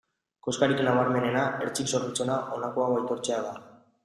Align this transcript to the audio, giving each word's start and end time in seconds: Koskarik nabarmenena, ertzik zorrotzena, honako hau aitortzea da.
Koskarik 0.45 0.79
nabarmenena, 0.87 1.43
ertzik 1.67 1.93
zorrotzena, 1.93 2.39
honako 2.57 2.89
hau 2.89 2.89
aitortzea 2.97 3.45
da. 3.51 3.55